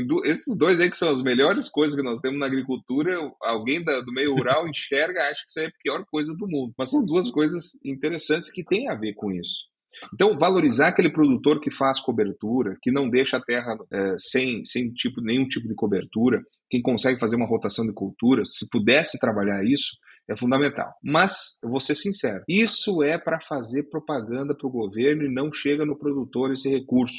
[0.07, 3.83] Do, esses dois aí que são as melhores coisas que nós temos na agricultura, alguém
[3.83, 6.75] da, do meio rural enxerga, acha que isso é a pior coisa do mundo.
[6.77, 9.67] Mas são duas coisas interessantes que têm a ver com isso.
[10.13, 14.93] Então, valorizar aquele produtor que faz cobertura, que não deixa a terra é, sem, sem
[14.93, 19.65] tipo, nenhum tipo de cobertura, quem consegue fazer uma rotação de culturas, se pudesse trabalhar
[19.65, 19.97] isso,
[20.29, 20.93] é fundamental.
[21.03, 25.53] Mas, eu vou ser sincero, isso é para fazer propaganda para o governo e não
[25.53, 27.17] chega no produtor esse recurso.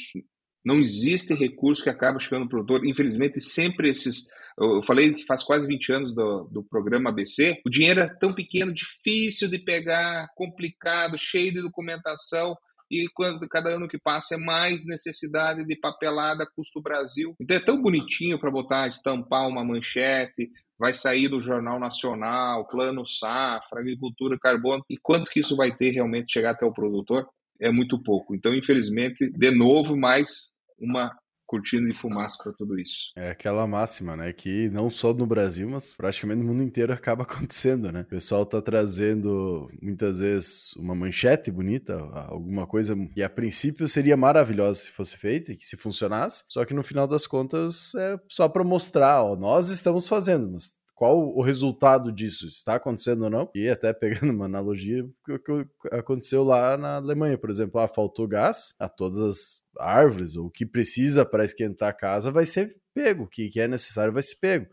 [0.64, 2.86] Não existe recurso que acaba chegando no produtor.
[2.86, 4.26] Infelizmente, sempre esses.
[4.58, 7.60] Eu falei que faz quase 20 anos do, do programa ABC.
[7.64, 12.54] O dinheiro é tão pequeno, difícil de pegar, complicado, cheio de documentação.
[12.90, 17.34] E quando, cada ano que passa é mais necessidade de papelada custo Brasil.
[17.40, 23.06] Então é tão bonitinho para botar, estampar uma manchete, vai sair do Jornal Nacional, Plano
[23.06, 24.84] Safra, Agricultura Carbono.
[24.88, 27.26] E quanto que isso vai ter realmente chegar até o produtor?
[27.60, 28.34] é muito pouco.
[28.34, 31.14] Então, infelizmente, de novo, mais uma
[31.50, 33.10] cortina de fumaça para tudo isso.
[33.16, 34.32] É aquela máxima, né?
[34.32, 38.02] Que não só no Brasil, mas praticamente no mundo inteiro acaba acontecendo, né?
[38.02, 41.98] O pessoal tá trazendo muitas vezes uma manchete bonita,
[42.28, 46.64] alguma coisa que a princípio seria maravilhosa se fosse feita e que se funcionasse, só
[46.64, 51.34] que no final das contas é só para mostrar, ó, nós estamos fazendo, mas qual
[51.34, 52.46] o resultado disso?
[52.46, 53.48] Está acontecendo ou não?
[53.54, 58.28] E até pegando uma analogia, o que aconteceu lá na Alemanha, por exemplo, ah, faltou
[58.28, 62.76] gás a todas as árvores, ou o que precisa para esquentar a casa vai ser
[62.92, 64.66] pego, o que, que é necessário vai ser pego.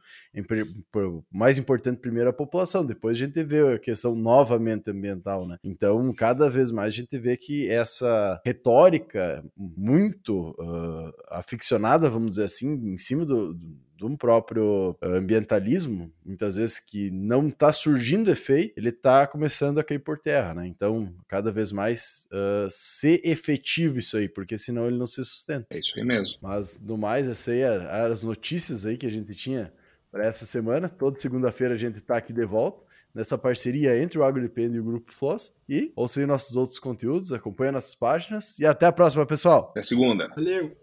[1.32, 5.56] Mais importante, primeiro a população, depois a gente vê a questão novamente ambiental, né?
[5.64, 12.44] Então, cada vez mais a gente vê que essa retórica muito uh, aficionada, vamos dizer
[12.44, 17.74] assim, em cima do, do de um próprio eh, ambientalismo, muitas vezes que não está
[17.74, 20.68] surgindo efeito, ele está começando a cair por terra, né?
[20.68, 25.66] Então, cada vez mais uh, ser efetivo isso aí, porque senão ele não se sustenta.
[25.72, 26.36] É isso aí mesmo.
[26.42, 29.74] Mas, no mais, essa aí eram as notícias aí que a gente tinha
[30.12, 30.88] para essa semana.
[30.88, 32.86] Toda segunda-feira a gente está aqui de volta
[33.16, 35.58] nessa parceria entre o AgroDepende e o Grupo Floss.
[35.68, 39.70] E ouça aí nossos outros conteúdos, acompanhe nossas páginas e até a próxima, pessoal.
[39.72, 40.28] Até segunda.
[40.36, 40.78] Valeu.